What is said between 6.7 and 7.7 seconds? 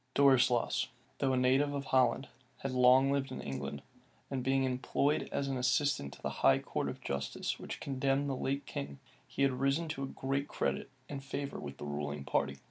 of justice